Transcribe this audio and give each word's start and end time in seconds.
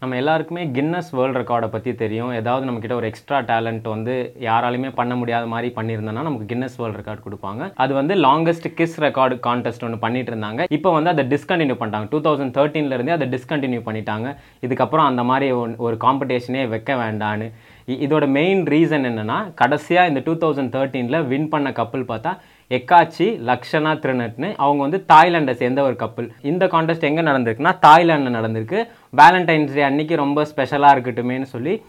நம்ம 0.00 0.16
எல்லாருக்குமே 0.16 0.66
Guinness 0.66 1.08
world 1.10 1.40
ரெக்கார்டை 1.40 1.68
பற்றி 1.68 1.94
தெரியும். 1.94 2.32
ஏதாவது 2.32 2.70
நம்மக்கிட்ட 2.70 2.92
ஒரு 2.92 3.06
எக்ஸ்ட்ரா 3.06 3.38
டேலண்ட் 3.38 3.88
வந்து 3.88 4.36
யாராலையுமே 4.40 4.92
பண்ண 4.94 5.16
முடியாத 5.16 5.46
மாதிரி 5.46 5.72
பண்ணியிருந்தோம்னா 5.76 6.12
நமக்கு 6.12 6.54
கின்னஸ் 6.54 6.76
வேர்ல்டு 6.76 7.00
ரெக்கார்ட் 7.00 7.18
கொடுப்பாங்க. 7.30 7.72
அது 7.74 7.94
வந்து 7.94 8.14
லாங்கஸ்ட் 8.14 8.72
கிஸ் 8.76 9.00
ரெக்கார்டு 9.00 9.38
கான்டெஸ்ட் 9.46 9.84
ஒன்று 9.84 9.98
பண்ணிட்டு 9.98 10.34
இருந்தாங்க 10.34 10.64
இப்போ 10.70 10.92
வந்து 10.92 11.10
அதை 11.10 11.26
டிஸ்கண்டினியூ 11.26 11.74
பண்ணிட்டாங்க. 11.74 12.06
டூ 12.10 12.20
தௌசண்ட் 12.20 12.50
தேர்ட்டீன்லேருந்தே 12.50 13.08
அதை 13.08 13.28
டிஸ்கண்டினியூ 13.28 13.80
பண்ணிட்டாங்க. 13.80 14.36
இதுக்கப்புறம் 14.66 15.06
அந்த 15.06 15.22
மாதிரி 15.22 15.52
ஒன்- 15.52 15.76
ஒரு 15.76 15.96
காம்படிஷனே 16.00 16.68
வைக்க 16.68 16.94
வேண்டான்னு. 16.94 17.52
இதோட 17.86 18.26
மெயின் 18.26 18.64
ரீசன் 18.64 19.04
என்னன்னா 19.04 19.54
கடைசியாக 19.54 20.08
இந்த 20.08 20.22
டூ 20.24 20.34
தௌசண்ட் 20.34 20.68
தேர்ட்டீனில் 20.68 21.26
வின் 21.26 21.48
பண்ண 21.48 21.72
கப்பல் 21.72 22.04
பார்த்தா 22.04 22.38
எக்காச்சி 22.70 23.38
லக்ஷனா 23.46 23.94
திருநட்னு 23.98 24.54
அவங்க 24.56 24.82
வந்து 24.82 25.04
தாய்லாண்டை 25.12 25.52
சேர்ந்த 25.52 25.82
ஒரு 25.82 25.96
கப்பல் 25.96 26.32
இந்த 26.42 26.66
காண்டெஸ்ட் 26.66 27.00
எங்கே 27.00 27.20
நடந்திருக்குன்னா 27.20 27.78
தாய்லாண்டில் 27.86 28.34
நடந்திருக்கு. 28.34 28.88
வேலண்டைன்ஸ் 29.16 29.74
டே 29.74 29.82
அன்னைக்கு 29.82 30.16
ரொம்ப 30.16 30.44
ஸ்பெஷலாக 30.44 31.00
இருக்கட்டுமேன்னு 31.00 31.42
சொல்லி 31.42 31.82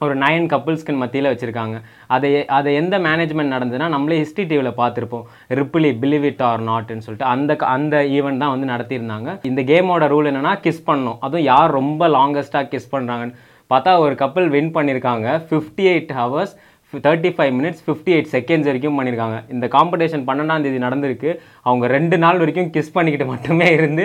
ஒரு 0.00 0.18
நயன் 0.18 0.46
கப்புள்ஸ்க்கு 0.46 0.96
மத்தியில் 0.96 1.34
வச்சுருக்காங்க. 1.34 1.80
அதை 2.06 2.46
அதை 2.46 2.74
எந்த 2.74 2.98
மேனேஜ்மெண்ட் 2.98 3.52
நடந்ததுன்னா 3.52 3.88
நம்மளே 3.88 4.16
ஹிஸ்ட்ரி 4.16 4.44
டிவியில் 4.44 4.72
பார்த்துருப்போம். 4.72 5.22
ரிப்பிளி 5.48 5.96
பிலிவ் 5.96 6.22
இட் 6.22 6.42
ஆர் 6.42 6.60
நாட்னு 6.60 6.98
சொல்லிட்டு 6.98 7.24
அந்த 7.24 7.56
க- 7.56 7.66
அந்த 7.66 7.96
ஈவெண்ட் 7.96 8.36
தான் 8.36 8.60
வந்து 8.60 8.72
நடத்தியிருந்தாங்க. 8.72 9.38
இந்த 9.42 9.62
கேமோட 9.62 10.02
ரூல் 10.02 10.32
என்னென்னா 10.32 10.58
கிஸ் 10.62 10.82
பண்ணணும். 10.86 11.16
அதுவும் 11.20 11.40
யார் 11.40 11.70
ரொம்ப 11.70 12.08
லாங்கஸ்ட்டாக 12.08 12.64
கிஸ் 12.64 12.88
பண்ணுறாங்கன்னு 12.92 13.34
பார்த்தா 13.74 13.98
ஒரு 13.98 14.14
கப்பல் 14.14 14.48
வின் 14.48 14.74
பண்ணியிருக்காங்க. 14.74 15.42
Fifty 15.50 15.80
eight 15.80 16.10
hours 16.12 16.54
thirty 16.92 17.30
five 17.36 17.52
minutes 17.56 17.82
fifty 17.86 18.12
eight 18.14 18.30
seconds 18.34 18.68
வரைக்கும் 18.68 18.98
பண்ணியிருக்காங்க 18.98 19.38
இந்த 19.54 19.66
காம்படிஷன் 19.74 20.24
பன்னெண்டாம் 20.28 20.64
தேதி 20.66 20.78
நடந்திருக்கு. 20.84 21.30
அவங்க 21.68 21.86
ரெண்டு 21.96 22.18
நாள் 22.22 22.40
வரைக்கும் 22.42 22.70
கிஸ் 22.76 22.94
பண்ணிக்கிட்டு 22.94 23.26
மட்டுமே 23.32 23.68
இருந்து 23.78 24.04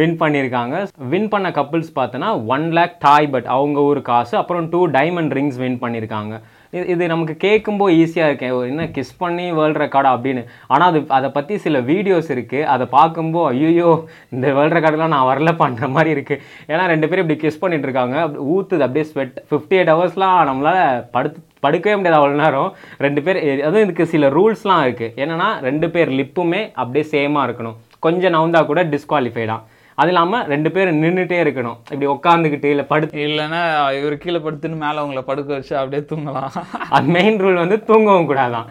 வின் 0.00 0.16
பண்ணியிருக்காங்க 0.22 0.76
வின் 1.12 1.28
பண்ண 1.34 1.50
கப்புள்ஸ் 1.58 1.92
பார்த்தோன்னா 1.98 2.30
ஒன் 2.54 2.66
லேக் 2.78 2.96
டாய் 3.06 3.30
பட் 3.34 3.50
அவங்க 3.56 3.80
ஒரு 3.90 4.02
காசு 4.10 4.36
அப்புறம் 4.42 4.68
டூ 4.74 4.82
டைமண்ட் 4.98 5.34
ரிங்ஸ் 5.38 5.60
வின் 5.64 5.78
பண்ணியிருக்காங்க 5.84 6.34
இது 6.76 6.84
இது 6.92 7.04
நமக்கு 7.12 7.34
கேட்கும்போது 7.44 7.94
ஈஸியாக 8.02 8.28
இருக்கேன் 8.30 8.52
என்ன 8.72 8.84
கிஸ் 8.96 9.12
பண்ணி 9.22 9.46
வேர்ல்டு 9.58 9.80
ரெக்கார்டா 9.82 10.10
அப்படின்னு. 10.16 10.42
ஆனால் 10.72 10.88
அது 10.90 11.00
அதை 11.16 11.28
பற்றி 11.36 11.54
சில 11.64 11.80
வீடியோஸ் 11.90 12.28
இருக்குது 12.34 12.68
அதை 12.74 12.84
பார்க்கும்போது 12.96 13.48
ஐயோ 13.70 13.90
இந்த 14.34 14.46
வேர்ல்டு 14.58 14.76
ரெக்கார்டெலாம் 14.76 15.14
நான் 15.16 15.28
வரல 15.30 15.52
பண்ணுற 15.62 15.88
மாதிரி 15.96 16.12
இருக்குது 16.16 16.42
ஏன்னா 16.72 16.84
ரெண்டு 16.92 17.08
பேரும் 17.08 17.24
இப்படி 17.24 17.38
கிஸ் 17.44 17.60
பண்ணிட்டு 17.64 17.88
இருக்காங்க 17.88 18.16
அப்படி 18.24 18.46
ஊற்றுது 18.54 18.86
அப்படியே 18.86 19.06
ஸ்வெட் 19.10 19.36
ஃபிஃப்டி 19.50 19.78
எயிட் 19.78 19.92
ஹவர்ஸ்லாம் 19.94 20.38
நம்மளால் 20.50 21.02
படுத்து 21.16 21.40
படுக்கவே 21.66 21.96
முடியாது 21.98 22.18
அவ்வளோ 22.20 22.38
நேரம். 22.44 22.70
ரெண்டு 23.04 23.20
பேர் 23.26 23.38
அதுவும் 23.66 23.84
இதுக்கு 23.86 24.04
சில 24.12 24.30
ரூல்ஸ்லாம் 24.36 24.82
இருக்குது 24.86 25.14
என்னென்னா 25.22 25.50
ரெண்டு 25.68 25.88
பேர் 25.94 26.10
லிப்புமே 26.20 26.62
அப்படியே 26.82 27.04
சேமாக 27.12 27.46
இருக்கணும். 27.48 27.76
கொஞ்சம் 28.06 28.34
நவுந்தா 28.36 28.60
கூட 28.70 28.82
டிஸ்குவாலிஃபைடாக 28.94 29.60
அது 30.00 30.10
இல்லாமல் 30.12 30.46
ரெண்டு 30.52 30.70
பேர் 30.74 30.90
நின்றுட்டே 31.02 31.38
இருக்கணும். 31.44 31.78
இப்படி 31.92 32.06
உட்காந்துக்கிட்டு 32.06 32.68
இல்லை 32.74 32.84
படுத்து 32.92 33.24
இல்லைன்னா 33.28 33.60
இவர் 33.98 34.16
கீழே 34.22 34.38
படுத்துன்னு 34.46 34.82
மேலே 34.84 34.98
உங்களை 35.04 35.22
படுக்க 35.30 35.50
வச்சு 35.58 35.74
அப்படியே 35.80 36.02
தூங்கலாம். 36.12 36.52
அது 36.96 37.14
மெயின் 37.16 37.40
ரூல் 37.44 37.62
வந்து 37.64 37.78
தூங்கவும் 37.90 38.28
கூடாதான். 38.30 38.68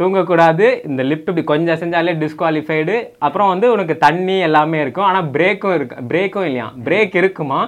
தூங்கக்கூடாது. 0.00 0.66
இந்த 0.88 1.02
லிஃப்ட் 1.10 1.28
இப்படி 1.30 1.44
கொஞ்சம் 1.52 1.78
செஞ்சாலே 1.82 2.12
டிஸ்குவாலிஃபைடு 2.22 2.96
அப்புறம் 3.26 3.50
வந்து 3.52 3.66
உனக்கு 3.74 3.94
தண்ணி 4.04 4.36
எல்லாமே 4.48 4.78
இருக்கும். 4.84 5.06
ஆனால் 5.10 5.28
பிரேக்கும் 5.36 5.74
இருக்கு. 5.78 5.96
பிரேக்கும் 6.12 6.46
இல்லையா? 6.48 6.66
பிரேக் 6.88 7.16
இருக்குமா? 7.22 7.60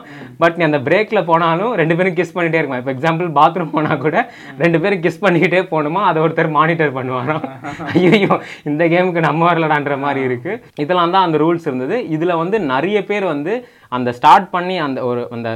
பட் 0.43 0.57
நீ 0.59 0.65
அந்த 0.69 0.81
பிரேக்கில் 0.89 1.27
போனாலும் 1.31 1.73
ரெண்டு 1.81 1.97
பேரும் 2.01 2.17
கிஸ் 2.21 2.35
பண்ணிட்டே 2.37 2.61
இருக்குமா 2.61 2.81
இப்போ 2.83 2.95
எக்ஸாம்பிள் 2.97 3.31
பாத்ரூம் 3.41 3.75
போனால் 3.77 4.03
கூட 4.05 4.17
ரெண்டு 4.65 4.81
பேரும் 4.85 5.03
கிஸ் 5.07 5.23
பண்ணிக்கிட்டே 5.25 5.63
போகணுமா? 5.73 6.03
அதை 6.11 6.19
ஒருத்தர் 6.27 6.55
மானிட்டர் 6.59 6.97
பண்ணுவாராம் 6.99 7.45
ஐயோ 8.13 8.35
இந்த 8.71 8.83
கேமுக்கு 8.95 9.27
நம்ம 9.29 9.45
வரலடான்ற 9.51 9.97
மாதிரி 10.07 10.23
இருக்கு. 10.29 10.53
இதெல்லாம் 10.85 11.15
தான் 11.17 11.27
அந்த 11.29 11.39
ரூல்ஸ் 11.45 11.69
இருந்தது. 11.69 11.99
இதில் 12.17 12.41
வந்து 12.43 12.57
நிறைய 12.73 12.99
பேர் 13.11 13.27
வந்து 13.35 13.53
அந்த 13.99 14.11
ஸ்டார்ட் 14.21 14.49
பண்ணி 14.57 14.79
அந்த 14.87 15.01
ஒரு 15.11 15.23
அந்த 15.37 15.51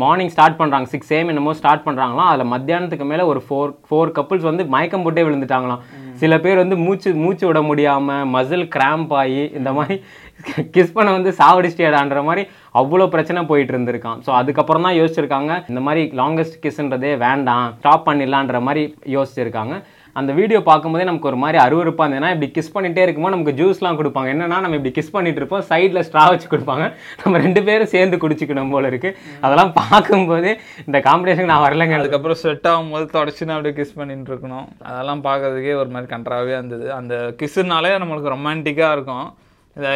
மார்னிங் 0.00 0.32
ஸ்டார்ட் 0.32 0.58
பண்ணுறாங்க 0.60 0.88
சிக்ஸ் 0.92 1.12
ஏம் 1.18 1.30
என்னமோ 1.32 1.52
ஸ்டார்ட் 1.58 1.84
பண்ணுறாங்களாம் 1.84 2.30
அதில் 2.30 2.50
மத்தியானத்துக்கு 2.54 3.06
மேலே 3.10 3.24
ஒரு 3.30 3.40
ஃபோர் 3.46 3.70
ஃபோர் 3.88 4.12
கப்புள்ஸ் 4.16 4.48
வந்து 4.48 4.64
மயக்கம் 4.74 5.04
போட்டே 5.04 5.22
விழுந்துட்டாங்களாம். 5.26 5.82
சில 6.22 6.34
பேர் 6.44 6.62
வந்து 6.62 6.76
மூச்சு 6.86 7.10
மூச்சு 7.24 7.44
விட 7.48 7.60
முடியாமல் 7.68 8.26
மசில் 8.34 8.66
கிராம்ப் 8.74 9.12
ஆகி 9.20 9.42
இந்த 9.58 9.72
மாதிரி 9.78 9.96
கிஸ் 10.74 10.94
பண்ண 10.96 11.08
வந்து 11.16 11.30
சாவடிச்சிட்டியாடான்ற 11.40 12.22
மாதிரி 12.28 12.42
அவ்வளோ 12.80 13.06
பிரச்சனை 13.14 13.42
போயிட்டு 13.50 13.74
இருந்திருக்கான் 13.74 14.20
ஸோ 14.26 14.30
அதுக்கப்புறம் 14.40 14.86
தான் 14.86 14.98
யோசிச்சிருக்காங்க. 15.00 15.52
இந்த 15.70 15.80
மாதிரி 15.86 16.02
லாங்கஸ்ட் 16.20 16.60
கிஸ்ன்றதே 16.64 17.12
வேண்டாம். 17.26 17.68
ஸ்டாப் 17.78 18.06
பண்ணிடலான்ற 18.08 18.60
மாதிரி 18.68 18.84
யோசிச்சிருக்காங்க. 19.16 19.76
அந்த 20.20 20.32
வீடியோ 20.38 20.60
பார்க்கும்போதே 20.68 21.06
நமக்கு 21.08 21.30
ஒரு 21.30 21.38
மாதிரி 21.42 21.58
அருவருப்பாக 21.64 22.06
இருந்ததுன்னா 22.06 22.30
இப்படி 22.34 22.48
கிஸ் 22.56 22.72
பண்ணிகிட்டே 22.74 23.02
இருக்கும்போது 23.06 23.34
நமக்கு 23.36 23.54
ஜூஸ்லாம் 23.60 23.98
கொடுப்பாங்க. 24.00 24.28
என்னன்னா 24.34 24.58
நம்ம 24.64 24.78
இப்படி 24.78 24.92
கிஸ் 24.98 25.12
பண்ணிட்டு 25.16 25.40
இருப்போம். 25.42 25.64
சைடில் 25.70 26.04
ஸ்ட்ரா 26.08 26.24
வச்சு 26.32 26.48
கொடுப்பாங்க. 26.52 26.86
நம்ம 27.22 27.42
ரெண்டு 27.46 27.62
பேரும் 27.68 27.92
சேர்ந்து 27.94 28.22
குடிச்சிக்கணும் 28.24 28.72
போல 28.74 28.92
இருக்கு. 28.92 29.12
அதெல்லாம் 29.46 29.72
பார்க்கும்போது 29.80 30.52
இந்த 30.86 31.00
காம்படிஷனுக்கு 31.08 31.52
நான் 31.54 31.66
வரலங்க. 31.66 31.98
அதுக்கப்புறம் 32.00 32.40
ஸ்வெட் 32.44 32.70
ஆகும்போது 32.74 33.06
தொடச்சுன்னு 33.16 33.56
அப்படியே 33.56 33.76
கிஸ் 33.80 33.98
பண்ணிட்டு 33.98 34.32
இருக்கணும். 34.34 34.68
அதெல்லாம் 34.92 35.26
பார்க்கறதுக்கே 35.28 35.74
ஒரு 35.82 35.92
மாதிரி 35.96 36.10
கன்றாவே 36.14 36.54
இருந்தது. 36.58 36.86
அந்த 37.00 37.14
கிஸ்ஸுனாலே 37.42 37.92
நம்மளுக்கு 38.04 38.34
ரொமான்டிக்காக 38.36 38.96
இருக்கும். 38.98 39.28
இதை 39.78 39.90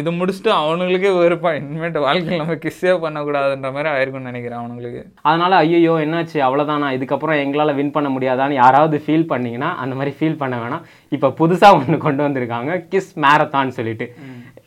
இது 0.00 0.10
முடிச்சுட்டு 0.18 0.50
அவனுங்களுக்கே 0.58 1.10
வெறுப்பா. 1.22 1.50
இனிமேட்டு 1.60 2.00
வாழ்க்கையில் 2.04 2.40
நம்ம 2.42 2.54
கிஸ்ஸே 2.62 2.92
பண்ணக்கூடாதுன்ற 3.02 3.70
மாதிரி 3.74 3.88
ஆயிருக்கும்னு 3.94 4.30
நினைக்கிறேன் 4.30 4.60
அவனுங்களுக்கு. 4.60 5.02
அதனால 5.28 5.56
ஐயோ 5.56 5.94
என்னாச்சு? 6.04 6.38
அவ்வளோதானா 6.46 6.88
இதுக்கப்புறம் 6.96 7.40
எங்களால் 7.44 7.74
வின் 7.78 7.92
பண்ண 7.96 8.10
முடியாதான்னு 8.14 8.60
யாராவது 8.62 9.02
ஃபீல் 9.06 9.28
பண்ணீங்கன்னா 9.32 9.70
அந்த 9.84 9.94
மாதிரி 9.98 10.14
ஃபீல் 10.18 10.40
பண்ண 10.42 10.56
வேணாம். 10.62 10.84
இப்போ 11.16 11.28
புதுசாக 11.40 11.78
ஒன்று 11.78 11.98
கொண்டு 12.06 12.22
வந்திருக்காங்க 12.26 12.78
கிஸ் 12.94 13.12
மேரத்தான் 13.26 13.76
சொல்லிட்டு. 13.78 14.08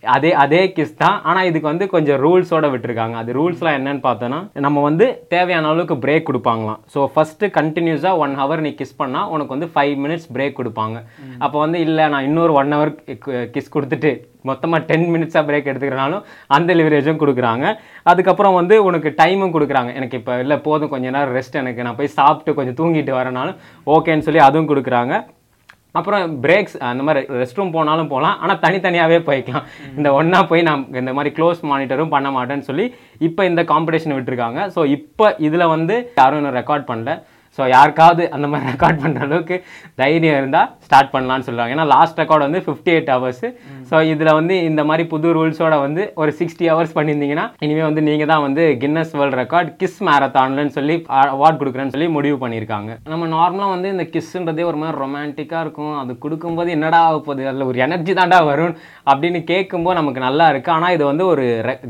அதே 0.03 0.31
அதே 0.43 0.61
கிஸ் 0.75 0.93
தான். 1.01 1.17
ஆனால் 1.29 1.47
இதுக்கு 1.49 1.67
வந்து 1.71 1.85
கொஞ்சம் 1.93 2.19
ரூல்ஸோட 2.25 2.65
விட்டுருக்காங்க. 2.73 3.15
அது 3.21 3.31
ரூல்ஸ்லாம் 3.39 3.77
என்னன்னு 3.79 4.01
பார்த்தோன்னா 4.07 4.39
நம்ம 4.65 4.81
வந்து 4.87 5.05
தேவையான 5.33 5.69
அளவுக்கு 5.71 5.95
பிரேக் 6.05 6.27
கொடுப்பாங்களாம். 6.29 6.79
ஸோ 6.93 6.99
ஃபஸ்ட்டு 7.13 7.49
கண்டினியூஸாக 7.57 8.21
ஒன் 8.25 8.35
ஹவர் 8.41 8.63
நீ 8.65 8.71
கிஸ் 8.81 8.99
பண்ணால் 9.01 9.29
உனக்கு 9.35 9.55
வந்து 9.55 9.69
ஃபைவ் 9.73 9.95
மினிட்ஸ் 10.03 10.27
பிரேக் 10.35 10.57
கொடுப்பாங்க. 10.59 10.97
அப்போ 11.45 11.57
வந்து 11.65 11.79
இல்லை 11.87 12.05
நான் 12.13 12.27
இன்னொரு 12.29 12.53
ஒன் 12.61 12.75
ஹவர் 12.75 12.93
கிஸ் 13.55 13.73
கொடுத்துட்டு 13.75 14.11
மொத்தமாக 14.49 14.87
டென் 14.89 15.07
மினிட்ஸாக 15.13 15.43
பிரேக் 15.47 15.69
எடுத்துக்கிறனாலும் 15.71 16.23
அந்த 16.57 16.73
லிவரேஜும் 16.79 17.21
கொடுக்குறாங்க. 17.23 17.65
அதுக்கப்புறம் 18.11 18.57
வந்து 18.59 18.75
உனக்கு 18.89 19.11
டைமும் 19.21 19.53
கொடுக்குறாங்க. 19.55 19.91
எனக்கு 19.99 20.19
இப்போ 20.21 20.35
இல்லை 20.43 20.57
போதும் 20.67 20.91
கொஞ்ச 20.93 21.05
நேரம் 21.15 21.35
ரெஸ்ட் 21.39 21.59
எனக்கு. 21.63 21.85
நான் 21.87 21.99
போய் 21.99 22.15
சாப்பிட்டு 22.19 22.57
கொஞ்சம் 22.59 22.79
தூங்கிட்டு 22.79 23.13
வரனாலும் 23.19 23.59
ஓகேன்னு 23.95 24.27
சொல்லி 24.29 24.41
அதுவும் 24.47 24.71
கொடுக்குறாங்க. 24.71 25.15
அப்புறம் 25.97 26.33
பிரேக்ஸ் 26.43 26.75
அந்த 26.89 27.03
மாதிரி 27.05 27.21
ரெஸ்ட் 27.41 27.59
ரூம் 27.59 27.73
போனாலும் 27.75 28.11
போகலாம். 28.11 28.35
ஆனால் 28.43 28.59
தனித்தனியாகவே 28.65 29.19
போய்க்கலாம். 29.29 29.65
இந்த 29.97 30.09
ஒன்றா 30.19 30.39
போய் 30.51 30.67
நான் 30.67 30.85
இந்த 31.01 31.11
மாதிரி 31.17 31.31
க்ளோஸ் 31.37 31.61
மானிட்டரும் 31.71 32.13
பண்ண 32.15 32.29
மாட்டேன்னு 32.37 32.67
சொல்லி 32.69 32.85
இப்போ 33.27 33.41
இந்த 33.51 33.63
காம்படிஷன் 33.73 34.15
விட்டுருக்காங்க. 34.17 34.61
ஸோ 34.75 34.83
இப்போ 34.97 35.27
இதில் 35.47 35.71
வந்து 35.75 35.97
யாரும் 36.21 36.41
இன்னும் 36.41 36.57
ரெக்கார்ட் 36.59 36.89
பண்ணல. 36.91 37.13
ஸோ 37.59 37.67
யாருக்காவது 37.75 38.25
அந்த 38.37 38.49
மாதிரி 38.51 38.69
ரெக்கார்ட் 38.71 39.01
பண்ணுற 39.05 39.23
அளவுக்கு 39.27 39.57
தைரியம் 40.03 40.39
இருந்தால் 40.41 40.69
ஸ்டார்ட் 40.87 41.13
பண்ணலாம்னு 41.15 41.47
சொல்லுவாங்க 41.49 41.77
ஏன்னா 41.77 41.87
லாஸ்ட் 41.95 42.21
ரெக்கார்ட் 42.23 42.47
வந்து 42.47 42.63
ஃபிஃப்டி 42.67 42.93
எயிட் 42.95 43.13
ஹவர்ஸ் 43.15 43.45
ஸோ 43.91 43.97
இதில் 44.13 44.33
வந்து 44.39 44.55
இந்த 44.69 44.81
மாதிரி 44.89 45.03
புது 45.13 45.27
ரூல்ஸோட 45.39 45.75
வந்து 45.85 46.01
ஒரு 46.21 46.31
சிக்ஸ்டி 46.39 46.65
ஹவர்ஸ் 46.71 46.95
பண்ணியிருந்தீங்கன்னா 46.97 47.45
இனிமேல் 47.65 47.87
வந்து 47.89 48.01
நீங்கள் 48.07 48.31
தான் 48.31 48.43
வந்து 48.47 48.63
கின்னஸ் 48.81 49.13
வேர்ல்ட் 49.19 49.37
ரெக்கார்ட் 49.41 49.69
கிஸ் 49.81 49.99
மேரத்தான்லன்னு 50.07 50.73
சொல்லி 50.77 50.95
அவார்ட் 51.33 51.59
கொடுக்குறேன்னு 51.61 51.93
சொல்லி 51.95 52.07
முடிவு 52.17 52.37
பண்ணியிருக்காங்க. 52.43 52.91
நம்ம 53.13 53.27
நார்மலாக 53.35 53.73
வந்து 53.75 53.87
இந்த 53.95 54.05
கிஸ்ன்றதே 54.13 54.63
ஒரு 54.71 54.77
மாதிரி 54.81 54.97
ரொமான்டிக்காக 55.03 55.63
இருக்கும். 55.65 55.95
அது 56.01 56.11
கொடுக்கும்போது 56.23 56.69
என்னடா 56.75 56.99
ஆக 57.07 57.17
போகுது? 57.27 57.43
அதில் 57.51 57.67
ஒரு 57.69 57.77
எனர்ஜி 57.85 58.13
தாண்டா 58.19 58.39
வரும் 58.51 58.73
அப்படின்னு 59.11 59.41
கேட்கும்போது 59.51 59.99
நமக்கு 59.99 60.21
நல்லா 60.27 60.47
இருக்குது 60.53 60.75
ஆனால் 60.75 60.95
இது 60.97 61.03
வந்து 61.11 61.25
ஒரு 61.33 61.45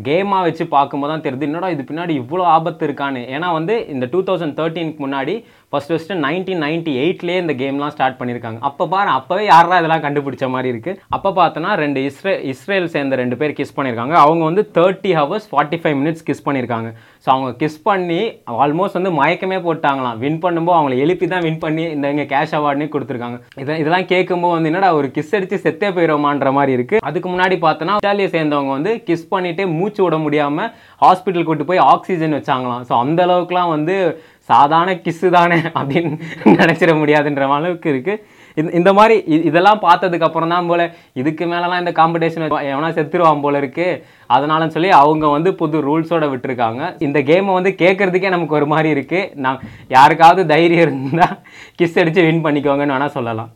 கேமாக 0.08 0.46
வச்சு 0.48 0.66
பார்க்கும்போது 0.76 1.14
தான் 1.14 1.26
தெரியுது. 1.26 1.50
என்னடா 1.50 1.70
இது 1.76 1.86
பின்னாடி 1.92 2.16
இவ்வளோ 2.22 2.46
ஆபத்து 2.56 2.86
இருக்கான்னு. 2.90 3.24
ஏன்னா 3.36 3.50
வந்து 3.60 3.76
இந்த 3.96 4.08
டூ 4.14 4.22
தௌசண்ட் 4.30 4.58
தேர்ட்டீனுக்கு 4.60 5.06
முன்னாடி 5.06 5.36
ஃபஸ்ட் 5.74 5.92
ஃபஸ்ட்டு 5.92 6.16
நைன்டீன் 6.24 6.62
நைன்டி 6.66 6.94
எயிட்லேயே 7.02 7.40
இந்த 7.42 7.54
கேம்லாம் 7.58 7.92
ஸ்டார்ட் 7.96 8.18
பண்ணியிருக்காங்க 8.20 8.60
அப்போ 8.70 8.84
பாரு 8.94 9.10
அப்போவே 9.18 9.44
யாரா 9.50 9.76
இதெல்லாம் 9.82 10.04
கண்டுபிடிச்ச 10.06 10.46
மாதிரி 10.54 10.70
இருக்குது 10.74 11.02
அப்போ 11.16 11.30
பார்த்தோன்னா 11.40 11.72
ரெண்டு 11.82 12.00
இஸ்ரே 12.10 12.34
இஸ்ரேல் 12.52 12.88
சேர்ந்த 12.94 13.20
ரெண்டு 13.22 13.36
பேர் 13.42 13.54
கிஸ் 13.60 13.76
பண்ணியிருக்காங்க 13.78 14.16
அவங்க 14.24 14.44
வந்து 14.50 14.64
thirty 14.78 15.12
hours 15.20 15.46
forty 15.52 15.80
five 15.82 15.98
minutes 16.00 16.26
kiss 16.30 16.44
பண்ணியிருக்காங்க 16.48 16.90
ஸோ 17.26 17.28
அவங்க 17.34 17.52
கிஸ் 17.62 17.78
பண்ணி 17.90 18.20
ஆல்மோஸ்ட் 18.64 18.98
வந்து 19.00 19.12
மயக்கமே 19.20 19.60
போட்டாங்களாம். 19.68 20.18
வின் 20.24 20.42
பண்ணும்போது 20.46 20.78
அவங்கள 20.78 20.98
எழுப்பி 21.06 21.28
தான் 21.34 21.46
வின் 21.48 21.62
பண்ணி 21.66 21.86
இந்த 21.96 22.12
இங்கே 22.14 22.26
கேஷ் 22.34 22.56
அவார்டுனே 22.60 22.88
கொடுத்துருக்காங்க. 22.96 23.38
இதை 23.64 23.78
இதெல்லாம் 23.84 24.10
கேட்கும்போது 24.14 24.56
வந்து 24.56 24.72
என்னடா 24.72 24.90
ஒரு 25.00 25.10
கிஸ் 25.18 25.34
அடித்து 25.40 25.60
செத்தே 25.66 25.92
போயிடுவோமான்ற 25.98 26.52
மாதிரி 26.58 26.76
இருக்குது 26.78 27.04
அதுக்கு 27.10 27.30
முன்னாடி 27.34 27.58
பார்த்தோன்னா 27.68 28.00
இட்டாலியை 28.02 28.30
சேர்ந்தவங்க 28.38 28.74
வந்து 28.78 28.94
கிஸ் 29.10 29.30
பண்ணிட்டு 29.36 29.66
மூச்சு 29.78 30.02
விட 30.06 30.18
முடியாமல் 30.26 30.72
ஹாஸ்பிட்டல் 31.06 31.48
கூட்டு 31.50 31.70
போய் 31.72 31.86
ஆக்சிஜன் 31.94 32.38
வச்சாங்களாம். 32.40 32.84
ஸோ 32.90 32.96
அந்த 33.04 33.22
அளவுக்குலாம் 33.28 33.74
வந்து 33.76 33.98
சாதாரண 34.50 34.94
கிஸ்ஸு 35.04 35.30
தானே 35.30 35.58
அப்படின்னு 35.76 36.12
நினச்சிட 36.54 36.92
முடியாதுன்ற 37.00 37.52
அளவுக்கு 37.52 37.90
இருக்குது 37.94 38.22
இந்த- 38.58 38.72
இந்த 38.72 38.94
மாதிரி 38.94 39.16
இ- 39.34 39.44
இதெல்லாம் 39.46 39.82
பார்த்ததுக்கப்புறம் 39.82 40.48
தான் 40.48 40.68
போல் 40.68 40.84
இதுக்கு 41.14 41.46
மேலெலாம் 41.46 41.80
இந்த 41.80 41.92
காம்படிஷன் 41.92 42.46
எவனா 42.70 42.90
செத்துருவான் 42.90 43.42
போல 43.42 43.60
இருக்குது 43.60 44.00
அதனாலன்னு 44.30 44.68
சொல்லி 44.68 44.90
அவங்க 45.00 45.28
வந்து 45.28 45.54
புது 45.54 45.78
ரூல்ஸோட 45.82 46.26
விட்டுருக்காங்க. 46.32 46.82
இந்த 47.00 47.20
கேமை 47.22 47.54
வந்து 47.54 47.76
கேட்குறதுக்கே 47.78 48.30
நமக்கு 48.30 48.56
ஒரு 48.56 48.68
மாதிரி 48.68 48.90
இருக்குது 48.96 49.32
நான் 49.38 49.62
யாருக்காவது 49.90 50.46
தைரியம் 50.46 50.88
இருந்தால் 50.88 51.38
கிஸ் 51.82 52.00
அடித்து 52.00 52.24
வின் 52.24 52.46
பண்ணிக்கோங்கன்னு 52.46 52.96
வேணால் 52.96 53.18
சொல்லலாம். 53.18 53.52